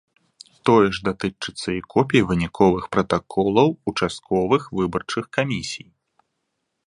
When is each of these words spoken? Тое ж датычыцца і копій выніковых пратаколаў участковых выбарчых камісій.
Тое 0.67 0.87
ж 0.97 1.03
датычыцца 1.07 1.69
і 1.73 1.81
копій 1.95 2.21
выніковых 2.31 2.83
пратаколаў 2.97 3.67
участковых 3.91 4.61
выбарчых 4.79 5.25
камісій. 5.39 5.87